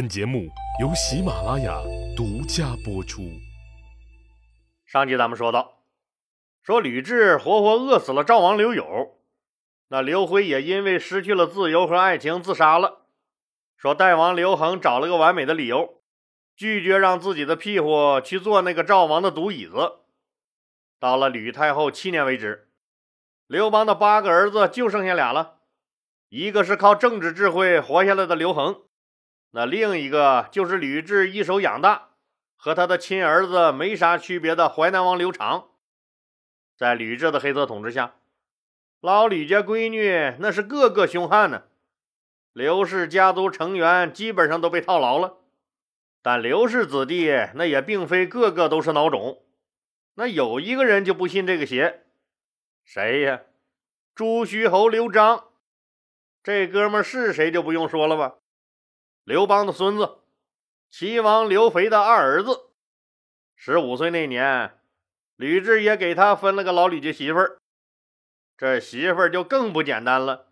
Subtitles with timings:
[0.00, 0.48] 本节目
[0.80, 1.78] 由喜马拉雅
[2.16, 3.20] 独家播出。
[4.86, 5.82] 上集咱们说到，
[6.62, 9.18] 说吕雉活活饿死了赵王刘友，
[9.88, 13.02] 那刘辉也因为失去了自由和爱情自杀了。
[13.76, 16.00] 说代王刘恒找了个完美的理由，
[16.56, 19.98] 拒绝让自己的屁股去做那个赵王的毒椅子。
[20.98, 22.70] 到了吕太后七年为止，
[23.46, 25.58] 刘邦的八个儿子就剩下俩了，
[26.30, 28.80] 一个是靠政治智慧活下来的刘恒，
[29.52, 32.10] 那另一个就是吕雉一手养大，
[32.56, 35.70] 和他的亲儿子没啥区别的淮南王刘长。
[36.76, 38.14] 在吕雉的黑色统治下，
[39.00, 41.64] 老吕家闺女那是个个凶悍呢。
[42.52, 45.38] 刘氏家族成员基本上都被套牢了，
[46.20, 49.44] 但刘氏子弟那也并非个个都是孬种。
[50.14, 52.04] 那有一个人就不信这个邪，
[52.84, 53.42] 谁呀？
[54.14, 55.44] 朱虚侯刘璋。
[56.42, 58.39] 这哥们是谁就不用说了吧？
[59.30, 60.16] 刘邦的孙子，
[60.90, 62.62] 齐王刘肥的二儿子。
[63.54, 64.76] 十五岁那年，
[65.36, 67.58] 吕雉也给他分了个老吕家媳妇儿。
[68.58, 70.48] 这媳妇儿就更不简单了。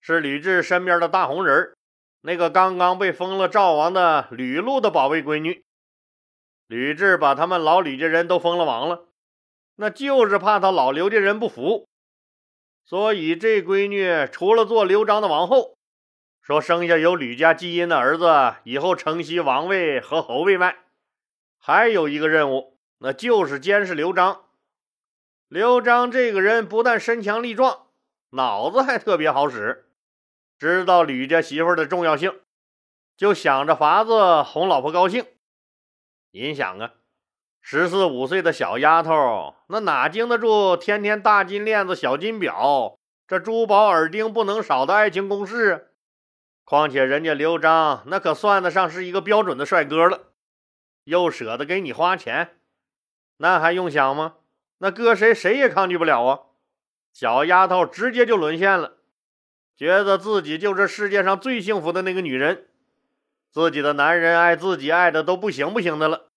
[0.00, 1.76] 是吕雉身边的大红人
[2.20, 5.64] 那个刚刚被封了赵王的吕禄的宝贝闺女。
[6.68, 9.08] 吕雉把他们老吕家人都封了王了，
[9.74, 11.88] 那就是怕他老刘家人不服，
[12.84, 15.75] 所以这闺女除了做刘璋的王后，
[16.46, 20.76] 说生下有吕家基因的儿子以后承袭王位和侯位外，
[21.58, 24.42] 还有一个任务，那就是监视刘璋。
[25.48, 27.86] 刘璋这个人不但身强力壮，
[28.30, 29.88] 脑子还特别好使。
[30.56, 32.32] 知道吕家媳妇的重要性，
[33.16, 35.26] 就想着法子哄老婆高兴。
[36.30, 36.92] 您想啊，
[37.60, 45.90] 十四五岁的小丫头，那哪经得住天天大金链子、小金表，这珠宝耳钉不能少的爱情攻势？
[46.66, 50.32] 况且人家刘璋那可算得上是一个标准的帅哥了，
[51.04, 52.58] 又舍得给你花钱，
[53.36, 54.38] 那还用想吗？
[54.78, 56.40] 那搁谁谁也抗拒不了啊！
[57.12, 58.94] 小丫头直接就沦陷了。
[59.76, 62.66] 觉得自己就是世界上最幸福的那个女人，
[63.48, 66.30] 自己的男人爱自己爱的都不行不行的了。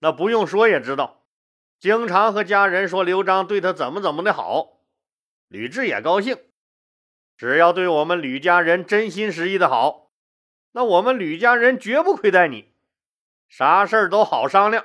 [0.00, 1.22] 那不用说也知道，
[1.78, 4.80] 经常和家人说刘璋对他怎么怎么的好，
[5.46, 6.36] 吕雉也高兴。
[7.36, 10.10] 只要对我们吕家人真心实意的好，
[10.72, 12.72] 那我们吕家人绝不亏待你，
[13.48, 14.84] 啥事儿都好商量。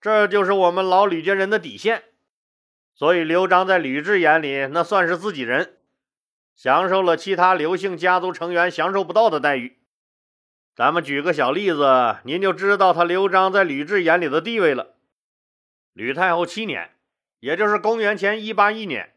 [0.00, 2.04] 这就是我们老吕家人的底线。
[2.94, 5.78] 所以刘璋在吕雉眼里，那算是自己人。
[6.54, 9.78] 享受了其他刘姓家族成员享受不到的待遇。
[10.76, 14.94] 咱们举个小例子，您就知道他刘璋在吕雉眼里的地位了。
[15.92, 16.90] 吕太后七年，
[17.40, 19.13] 也就是公元前一八一年，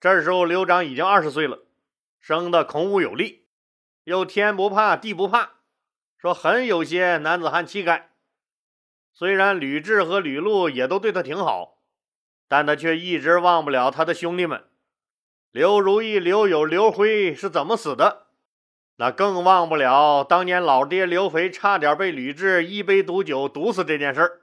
[0.00, 1.58] 这时候刘璋已经二十岁了，
[2.18, 3.44] 生的孔武有力，
[4.04, 5.50] 又天不怕地不怕，
[6.16, 8.10] 说很有些男子汉气概。
[9.12, 11.82] 虽然吕雉和吕禄也都对他挺好，
[12.48, 14.64] 但他却一直忘不了他的兄弟们。
[15.50, 18.28] 刘如意、刘友、刘辉是怎么死的？
[18.96, 24.40] 那更忘不了当年老爹刘肥差点被吕雉一杯毒酒毒死这件事儿，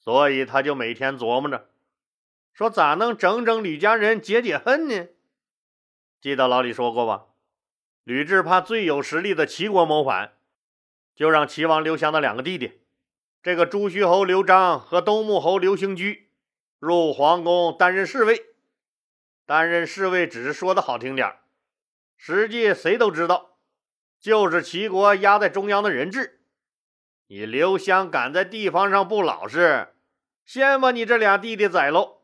[0.00, 1.68] 所以他就每天琢磨着，
[2.54, 5.08] 说咋能整整吕家人解解恨呢？
[6.20, 7.26] 记得老李说过吧？
[8.04, 10.34] 吕雉怕最有实力的齐国谋反，
[11.16, 12.80] 就让齐王刘襄的两个弟弟，
[13.42, 16.30] 这个朱虚侯刘璋和东穆侯刘兴居
[16.78, 18.40] 入皇宫担任侍卫。
[19.44, 21.36] 担任侍卫只是说的好听点
[22.16, 23.58] 实际谁都知道，
[24.20, 26.40] 就是齐国压在中央的人质。
[27.26, 29.88] 你刘襄敢在地方上不老实，
[30.44, 32.20] 先把你这俩弟弟宰喽！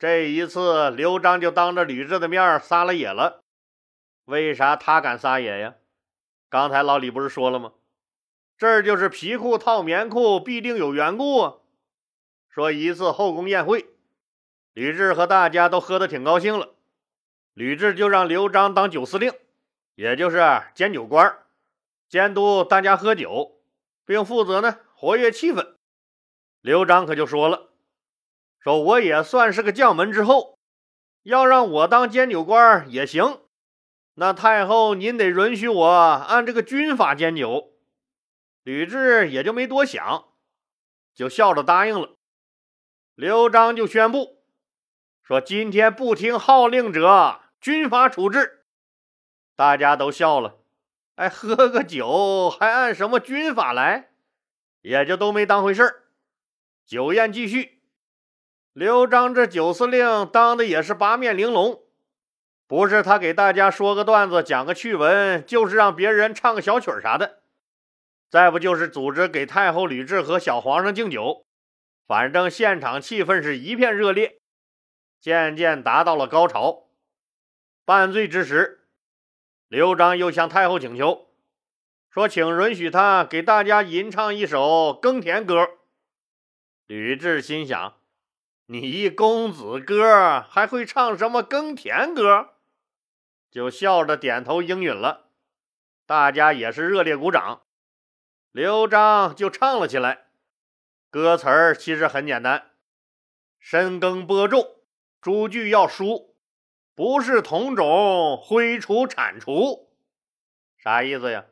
[0.00, 3.42] 这一次，刘璋就当着吕雉的面撒了野了。
[4.24, 5.74] 为啥他敢撒野呀？
[6.48, 7.74] 刚才老李不是说了吗？
[8.56, 11.54] 这就是皮裤套棉裤，必定有缘故啊！
[12.48, 13.90] 说一次后宫宴会。
[14.72, 16.70] 吕雉和大家都喝得挺高兴了，
[17.52, 19.30] 吕雉就让刘璋当酒司令，
[19.96, 21.36] 也就是监酒官，
[22.08, 23.60] 监督大家喝酒，
[24.06, 25.74] 并负责呢活跃气氛。
[26.62, 27.68] 刘璋可就说了
[28.60, 30.58] ：“说我也算是个将门之后，
[31.22, 33.40] 要让我当监酒官也行。
[34.14, 37.72] 那太后您得允许我按这个军法监酒。”
[38.62, 40.28] 吕雉也就没多想，
[41.14, 42.14] 就笑着答应了。
[43.14, 44.44] 刘璋就宣布。
[45.22, 48.66] 说今天不听号令者，军法处置。
[49.56, 50.58] 大家都笑了。
[51.14, 54.10] 哎，喝个酒还按什么军法来？
[54.82, 56.02] 也就都没当回事儿。
[56.84, 57.79] 酒宴继续。
[58.72, 61.82] 刘璋这酒司令当的也是八面玲珑，
[62.68, 67.42] 不是他给大家说个段子、讲个趣闻，就是让别人唱个小曲儿啥的，
[68.28, 71.44] 再不就是组织给太后吕雉和小皇上敬酒，
[72.06, 74.40] 反正现场气氛是一片热烈，
[75.20, 76.88] 渐渐达到了高潮。
[77.84, 78.86] 半醉之时，
[79.66, 81.26] 刘璋又向太后请求，
[82.08, 85.62] 说：“请允许他给大家吟唱一首《耕田歌》。”
[86.86, 87.94] 吕雉心想
[88.72, 92.50] ：“你一公子哥还会唱什么耕田歌？”
[93.50, 95.30] 就笑着点头应允了。
[96.06, 97.62] 大家也是热烈鼓掌。
[98.52, 100.26] 刘璋就唱了起来。
[101.10, 102.70] 歌词儿其实很简单：
[103.58, 104.76] 深耕播种，
[105.20, 106.36] 株句要熟，
[106.94, 109.90] 不是同种，挥锄铲除。
[110.78, 111.46] 啥意思呀？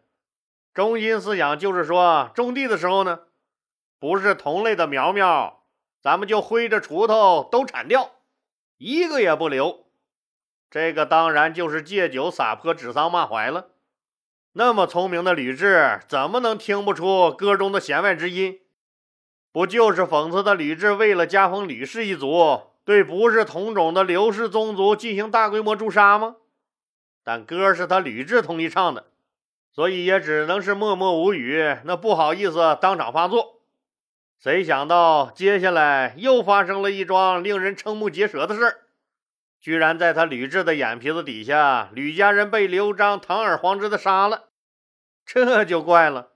[0.73, 3.23] 中心思想就是说，种地的时候呢，
[3.99, 5.57] 不是同类的苗苗，
[6.08, 8.12] 咱们就挥着锄头都铲掉，
[8.78, 9.84] 一个也不留。
[10.70, 13.72] 这个当然就是借酒撒泼、指桑骂槐了。
[14.55, 18.60] 那么聪明的吕雉，怎么能听不出歌中的弦外之音？
[19.52, 26.37] 不就是讽刺的吕雉为了加封吕氏一族，对不是同种的刘氏宗族进行大规模诛杀吗？
[27.22, 29.08] 但歌是他吕雉同意唱的，
[29.70, 33.57] 所以也只能是默默无语，那不好意思当场发作。
[34.38, 38.82] 谁想到接下来又发生了一桩令人瞠目结舌的事儿。
[39.61, 44.50] 居然在他吕雉的眼皮子底下，吕家人被刘璋堂而皇之的杀了，
[45.26, 46.31] 这就怪了。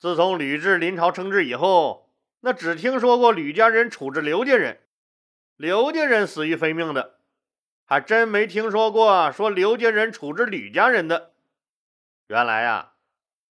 [0.00, 2.10] 自从吕雉临朝称制以后，
[2.40, 4.80] 那只听说过吕家人处置刘家人，
[5.56, 7.20] 刘家人死于非命的，
[7.84, 11.30] 还真没听说过说刘家人处置吕家人的。
[12.26, 12.94] 原来呀，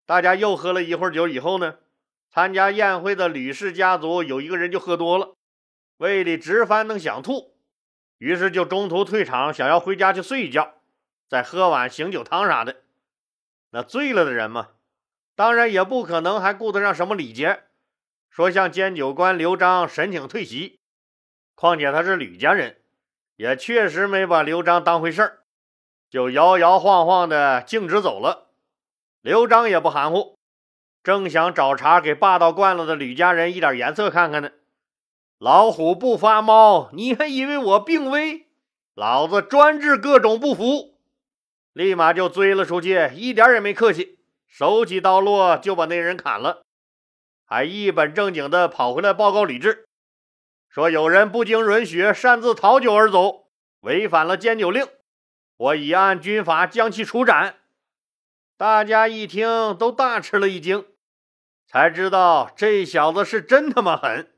[0.06, 1.78] 大家又喝了一会儿酒以后呢，
[2.33, 5.35] 参加宴会的吕氏家族有一个人就喝多了，
[5.97, 7.53] 胃里直翻腾想吐。
[8.18, 10.74] 于是就中途退场，想要回家去睡一觉，
[11.30, 12.77] 再喝碗醒酒汤啥的。
[13.69, 14.69] 那醉了的人嘛，
[15.35, 17.65] 当然也不可能还顾得上什么礼节，
[18.31, 20.80] 说向监酒官刘璋申请退席。
[21.53, 22.81] 况且他是吕家人，
[23.35, 25.44] 也确实没把刘璋当回事儿，
[26.09, 28.50] 就摇摇晃晃的径直走了。
[29.21, 30.39] 刘璋也不含糊，
[31.04, 34.52] 正想找茬给霸道惯了的吕家人一点颜色看看呢。
[35.38, 38.48] 老虎不发猫，你还以为我病危？
[38.96, 40.98] 老子专治各种不服！
[41.74, 46.64] 立马就追了出去，一点也没客气，手起刀落就把那人砍了，
[47.44, 49.86] 还一本正经的跑回来报告李治，
[50.70, 53.48] 说有人不经允许擅自讨酒而走，
[53.82, 54.88] 违反了监酒令，
[55.58, 57.58] 我已按军法将其处斩。
[58.56, 60.86] 大家一听都大吃了一惊，
[61.74, 64.31] 才知道这小子是真他妈狠。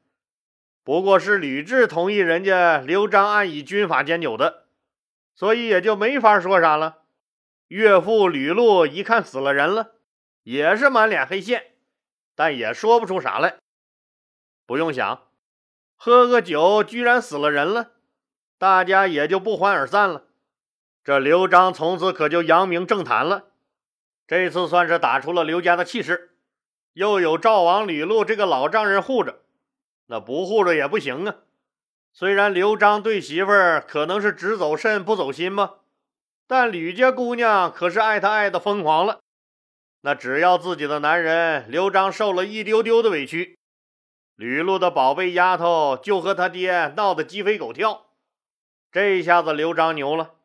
[0.86, 4.68] 不过是吕雉同意人家刘璋按以军法监酒的，
[5.36, 7.00] 所以也就没法说啥了。
[7.68, 9.96] 岳父吕禄一看死了人了，
[10.44, 11.74] 也是满脸黑线，
[12.36, 13.58] 但也说不出啥来。
[14.66, 15.28] 不用想，
[15.98, 17.92] 喝个酒居然死了人了，
[18.58, 20.24] 大家也就不欢而散了。
[21.04, 23.48] 这刘璋从此可就扬名政坛了，
[24.26, 26.35] 这次算是打出了刘家的气势，
[26.96, 29.42] 又有赵王吕禄这个老丈人护着。
[30.08, 31.36] 那不护着也不行啊！
[32.14, 35.80] 虽然刘璋对媳妇儿可能是只走肾不走心吧，
[36.48, 39.20] 但吕家姑娘可是爱他爱的疯狂了。
[40.02, 43.60] 那只要自己的男人刘璋受了一丢丢的委屈，
[44.36, 48.06] 吕禄的宝贝丫头就和他爹闹得鸡飞狗跳。
[48.92, 50.36] 这一下子刘璋牛了，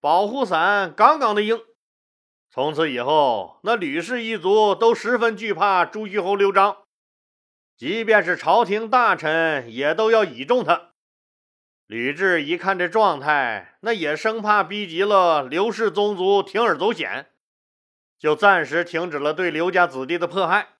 [0.00, 1.60] 保护伞杠杠的硬。
[2.50, 6.78] 从此以后，那吕氏一族都十分惧怕朱虚侯刘璋。
[7.76, 10.90] 即便是朝廷大臣也都要倚重他。
[11.86, 17.30] 吕雉一看这状态，那也生怕逼急了刘氏宗族铤而走险，
[18.18, 20.70] 就暂时停止了对刘家子弟的迫害。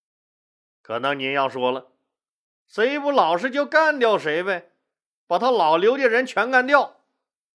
[0.82, 1.88] 可能您要说了，
[2.66, 4.72] 谁不老实就干掉谁呗，
[5.26, 7.02] 把他老刘家人全干掉，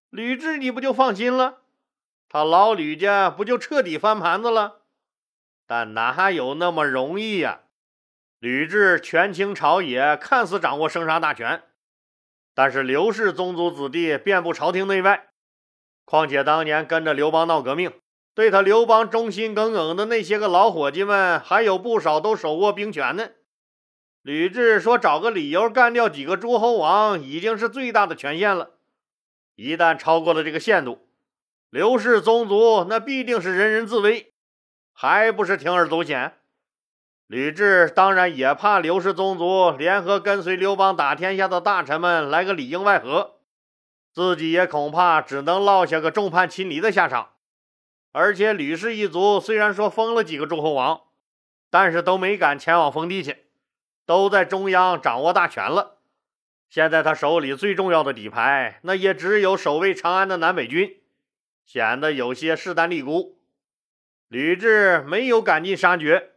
[0.09, 1.62] 吕雉你不就放心了？
[2.33, 4.79] 他老吕家不就彻底翻盘子了？
[5.67, 7.59] 但哪有那么容易呀？
[8.39, 11.61] 吕雉权倾朝野，看似掌握生杀大权，
[12.55, 15.27] 但是刘氏宗族子弟遍布朝廷内外。
[16.05, 17.93] 况且当年跟着刘邦闹革命，
[18.33, 23.29] 对他刘邦忠心耿耿的那些个老伙计们，还有不少都手握兵权呢。
[24.23, 28.71] 吕雉说：“找个理由干掉几个诸侯王，已经是最大的权限了。
[29.53, 31.07] 一旦超过了这个限度，
[31.73, 34.31] 刘氏宗族那必定是人人自危，
[34.93, 36.33] 还不是铤而走险？”
[37.25, 43.39] 吕雉当然也怕刘氏宗族联合跟随刘邦打天下的大臣们来个里应外合，
[44.13, 47.31] 自己也恐怕只能落下个众叛亲离的下场。
[48.11, 51.01] 而且吕氏一族虽然说封了几个诸侯王，
[51.71, 53.47] 但是都没敢前往封地去，
[54.05, 55.97] 都在中央掌握大权了。
[56.69, 60.97] 现在他手里最重要的底牌，那也只有守卫长安的南北军，
[61.65, 63.39] 显得有些势单力孤。
[64.27, 66.31] 吕雉没有赶尽杀绝，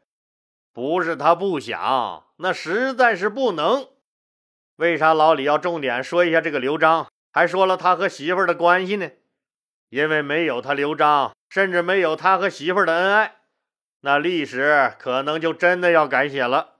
[0.72, 3.88] 不是他不想，那实在是不能。
[4.76, 9.10] 为啥老李要重点说一下这个刘璋，还说了他和媳妇儿的关系呢？
[9.88, 13.36] 因为没有他刘璋，甚至没有他和媳妇儿的恩爱，
[14.00, 16.74] 那历史可能就真的要改写了。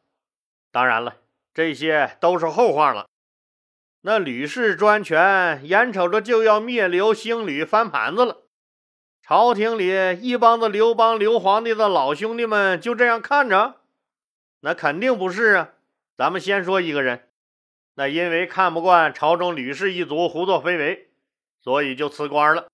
[0.70, 1.16] 当然了，
[1.54, 3.06] 这些都是后话了。
[4.06, 8.44] 那吕氏专权，眼瞅着就要灭刘兴吕翻盘子了。
[9.20, 13.80] 朝廷里一帮子刘邦、刘皇帝的老兄弟们就这样看着？
[14.60, 15.70] 那肯定不是啊！
[16.16, 17.28] 咱们先说一个人，
[17.96, 21.10] 那因为看不惯朝中吕氏一族胡作非为，
[21.60, 22.68] 所以就辞官了。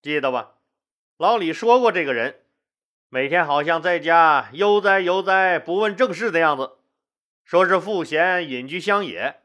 [0.00, 0.52] 记得吧？
[1.18, 2.40] 老李说过，这个人
[3.10, 6.78] 每天好像在家悠哉悠哉，不问政事的样子，
[7.44, 9.42] 说是赋闲隐居乡野，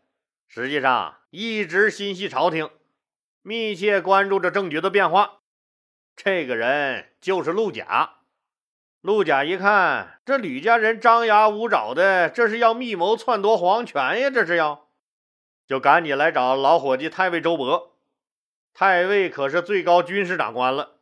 [0.55, 2.69] 实际上一直心系朝廷，
[3.41, 5.39] 密切关注着政局的变化。
[6.15, 8.17] 这个人就是陆贾。
[9.01, 14.29] 陆贾一看，这吕家人张牙舞爪的，这是要密谋篡夺皇权呀！
[14.29, 14.89] 这是要，
[15.65, 17.93] 就赶紧来找老伙计太尉周勃。
[18.75, 20.98] 太尉可是最高军事长官了，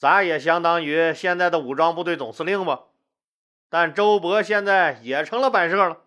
[0.00, 2.86] 咱也相当于现在的武装部队总司令吧。
[3.68, 5.98] 但周勃现在也成了摆设了，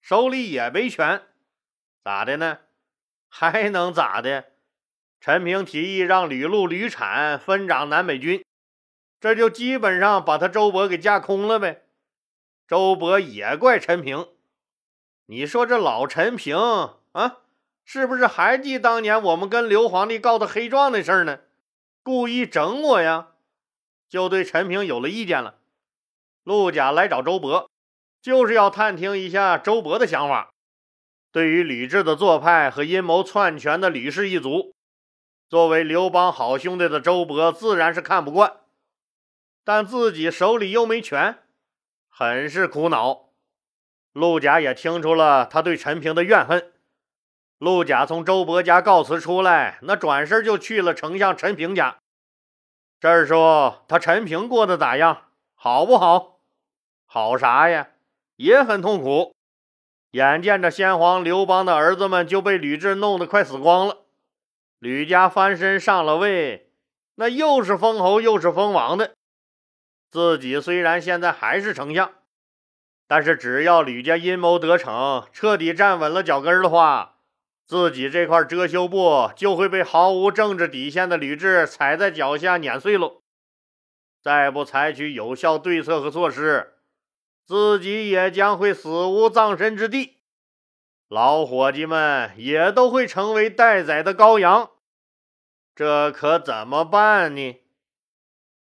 [0.00, 1.22] 手里也没权，
[2.06, 2.58] 咋的呢？
[3.28, 4.44] 还能咋的？
[5.20, 8.44] 陈平提议让吕禄、吕产分掌南北军，
[9.18, 11.82] 这就基本上把他周勃给架空了呗。
[12.68, 14.28] 周勃也怪陈平，
[15.26, 16.56] 你说这老陈平
[17.10, 17.38] 啊，
[17.84, 21.40] 是不是还记当年我们跟刘皇帝告的黑状的事呢？
[22.04, 23.30] 故意整我呀？
[24.08, 25.58] 就对陈平有了意见了。
[26.44, 27.66] 陆贾来找周勃，
[28.22, 30.52] 就是要探听一下周勃的想法。
[31.36, 34.74] 对于吕雉的做派和阴谋篡权的吕氏一族。
[35.50, 38.60] 作为刘邦好兄弟的周勃自然是看不惯，
[39.62, 41.40] 但自己手里又没权，
[42.08, 43.28] 很是苦恼。
[44.14, 46.72] 陆贾也听出了他对陈平的怨恨。
[47.58, 51.98] 陆贾从周勃家告辞出来，那转身就去了丞相陈平家。
[52.98, 55.24] 这儿说他陈平过得咋样？
[55.54, 56.40] 好不好？
[57.04, 57.90] 好啥呀？
[58.36, 59.35] 也很痛苦。
[60.16, 63.98] 眼见着先皇刘邦的儿子们就被吕雉弄得快死光了。
[64.78, 66.70] 吕家翻身上了位，
[67.16, 69.12] 那又是封侯又是封王的。
[70.10, 72.12] 自己虽然现在还是丞相，
[73.06, 77.16] 但是只要吕家阴谋得逞，彻底站稳了脚跟的话，
[77.66, 83.20] 自己这块遮羞布就会被毫无政治底线的吕雉踩在脚下碾碎喽。
[84.22, 86.75] 再不采取有效对策和措施，
[87.46, 90.16] 自己也将会死无葬身之地。
[91.08, 94.72] 老伙计们也都会成为待宰的羔羊，
[95.76, 97.60] 这可怎么办呢？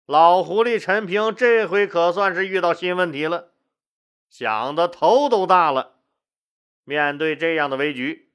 [0.07, 3.53] 老狐狸陈平这回可算是遇到新问题了，
[4.29, 6.01] 想的头都大了。
[6.83, 8.33] 面对这样的危局，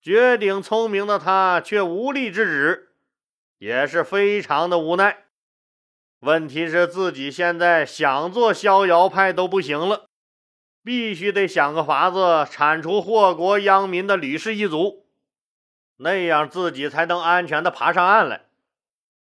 [0.00, 2.94] 绝顶聪明的他却无力制止，
[3.58, 5.25] 也是非常的无奈。
[6.26, 10.06] 问题是自己现在想做逍遥派都不行了。
[10.82, 15.06] 必须得想个法子铲除祸国殃民的吕氏一族，
[15.98, 18.46] 那样自己才能安全的爬上岸来。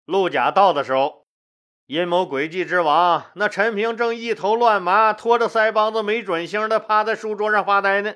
[0.04, 1.26] 陆贾到的时候，
[1.86, 8.14] 阴谋诡计之王那陈平正一头乱麻，拖着腮帮子没准星的趴在书桌上发呆呢。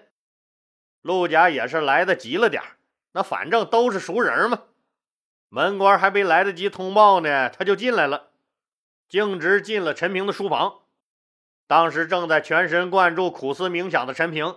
[1.02, 2.62] 陆贾也是来的急了点
[3.12, 4.62] 那反正都是熟人嘛。
[5.49, 8.27] 门官还没来得及通报呢，他就进来了，
[9.08, 10.80] 径直进了陈平的书房。
[11.66, 14.56] 当时正在全神贯注、苦思冥想的陈平，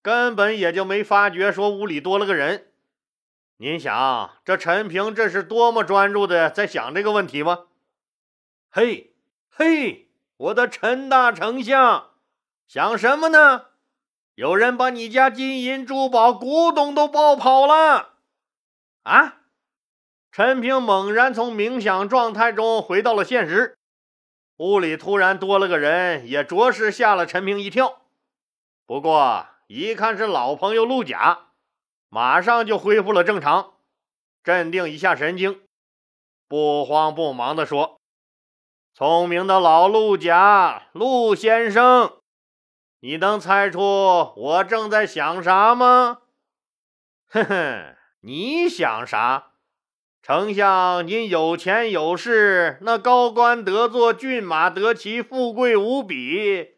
[0.00, 2.72] 根本也就没发觉说屋里多了个人。
[3.58, 7.66] 您想，这陈平这是多么专注的在想这个问题吗？
[8.70, 9.14] 嘿，
[9.50, 12.10] 嘿，我的陈大丞相，
[12.66, 13.66] 想什么呢？
[14.34, 18.14] 有人把你家金银珠宝、古董都抱跑了
[19.02, 19.41] 啊！
[20.32, 23.76] 陈平猛然从冥想状态中回到了现实。
[24.56, 28.00] 屋里突然多了个人，也着实吓了陈平一跳。
[28.86, 31.48] 不过一看是老朋友陆贾，
[32.08, 33.74] 马上就恢复了正常，
[34.42, 35.60] 镇定一下神经，
[36.48, 38.00] 不慌不忙地说
[38.94, 42.20] ：“聪明的老陆贾，陆先生，
[43.00, 46.22] 你能猜出我正在想啥吗
[47.28, 49.51] ？”“哼哼，你想啥？
[50.22, 56.76] 丞相您有钱有势，那高官得坐，骏马得骑，富贵无比，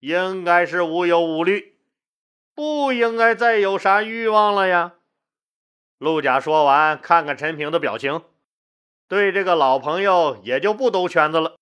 [0.00, 1.76] 应该是无忧无虑，
[2.54, 4.94] 不应该再有啥欲望了呀。”
[6.00, 8.22] 陆贾说完，看看陈平的表情，
[9.06, 11.56] 对这个老朋友也就不兜圈子了，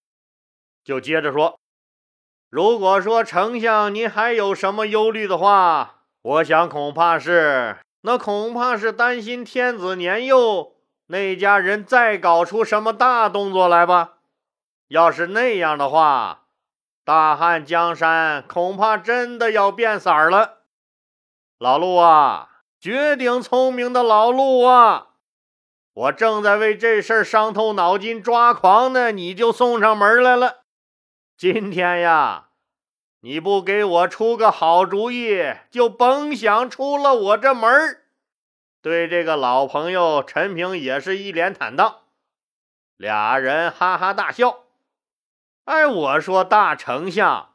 [0.85, 1.59] 就接着说
[2.49, 10.76] ：“如果说丞相您还有什么忧虑的话，我想恐怕是，那恐怕是担心天子年幼，
[11.07, 14.15] 那家人再搞出什么大动作来吧。
[14.89, 16.45] 要是那样的话，
[17.05, 20.59] 大汉江山恐怕真的要变色儿了。
[21.59, 25.09] 老陆啊！”绝顶聪明的老陆啊！
[25.95, 30.59] 我正在为这事儿伤透脑筋抓狂呢，你就送上门来了。
[31.37, 32.51] 今天呀，
[33.23, 38.03] 你不给我出个好主意，就甭想出了我这门儿。
[38.87, 42.03] 对这个老朋友陈平也是一脸坦荡，
[42.97, 44.61] 俩人哈哈大笑。
[45.65, 47.55] 哎，我说大丞相，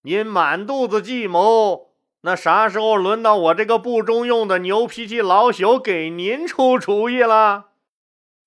[0.00, 1.92] 您满肚子计谋。
[2.22, 7.72] 那啥时候轮到我这个不中用的牛脾气老朽给您出主意了？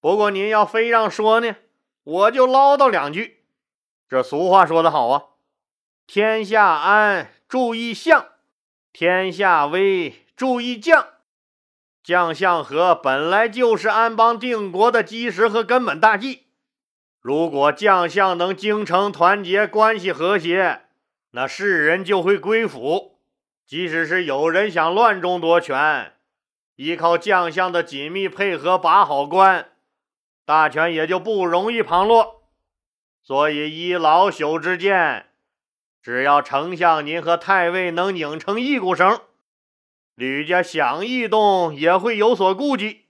[0.01, 1.57] 不过您要非让说呢，
[2.03, 3.43] 我就唠叨两句。
[4.09, 5.25] 这俗话说得好啊
[6.07, 8.23] ，“天下安，注意相；
[8.91, 11.12] 天下危，注意将。
[12.03, 16.47] 将相和本来就是安邦定国的基石和根本大计。
[17.21, 20.81] 如果将相能精诚团结，关系和谐，
[21.31, 23.11] 那世人就会归附。”
[23.65, 26.13] 即使是有人想乱中夺权，
[26.75, 29.69] 依靠将相的紧密配合把好关，
[30.45, 32.43] 大权也就不容易旁落。
[33.23, 35.27] 所以依老朽之见，
[36.01, 39.21] 只要丞相您和太尉能拧成一股绳，
[40.15, 43.05] 吕家想异动也会有所顾忌，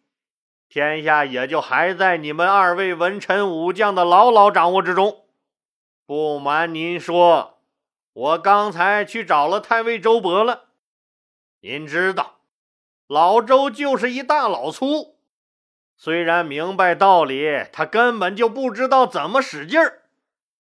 [0.69, 5.25] 天下也就还在你们二位文臣武将的牢牢掌握之中。
[6.05, 7.51] 不瞒您说。
[8.15, 10.65] 我刚才去找了太尉周勃了，
[11.61, 12.41] 您知道，
[13.07, 15.15] 老周就是一大老粗，
[15.97, 20.03] 虽然明白道理，他根本就不知道怎么使劲儿，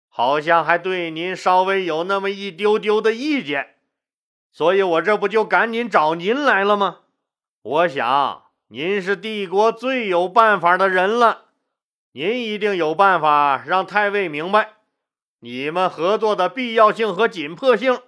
[0.07, 3.75] 好像还对您稍微有那么一丢丢的意见，
[4.51, 6.99] 所以我这不就赶紧找您来了吗？
[7.61, 11.45] 我想您是帝国最有办法的人了，
[12.11, 14.73] 您一定有办法让太尉明白。
[15.39, 18.01] 你们合作的必要性和紧迫性，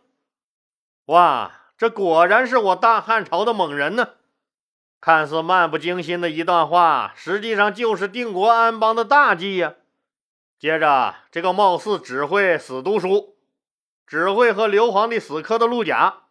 [1.05, 4.09] 哇，这果然是我大汉朝的猛人呢！
[5.01, 9.73] 看似漫不经心的一段话，实际上就是定国安邦的大计呀。
[10.59, 13.35] 接着，这个貌似只会死读书、
[14.07, 16.22] 只会和刘皇帝死磕的陆贾，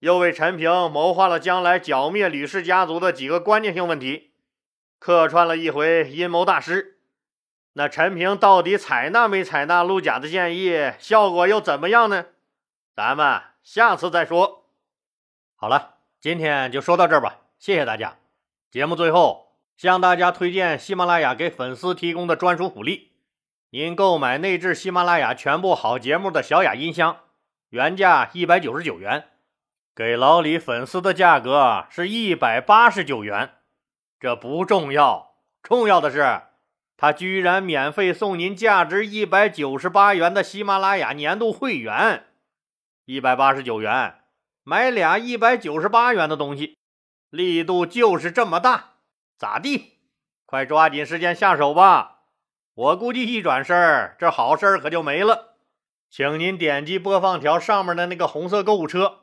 [0.00, 4.32] 又为陈平谋划了将来剿灭吕氏家族的几个关键性问题，
[4.98, 6.98] 客串了一回阴谋大师。
[7.72, 10.92] 那陈平到底采纳没采纳陆贾的建议？
[10.98, 12.26] 效果又怎么样呢？
[12.94, 14.64] 咱们下次再说。
[15.54, 18.18] 好了，今天就说到这儿吧，谢谢大家。
[18.70, 23.12] 节目最后向大家推荐喜马拉雅给粉丝提供的专属福利：
[23.70, 27.18] 您购买内置喜马拉雅全部好节目的小雅音箱，
[27.70, 29.28] 原价一百九十九元，
[29.98, 33.54] 给老李粉丝的价格是一百八十九元。
[34.20, 36.42] 这不重要，重要的是。
[36.96, 42.26] 他居然免费送您价值一百九十八元的喜马拉雅年度会员，
[43.06, 44.20] 一百八十九元
[44.62, 46.78] 买俩一百九十八元的东西，
[47.30, 48.90] 力度就是这么大，
[49.36, 49.94] 咋地？
[50.46, 52.20] 快抓紧时间下手吧！
[52.74, 55.56] 我估计一转身，这好事可就没了。
[56.08, 59.22] 请您点击播放条上面的那个红色购物车，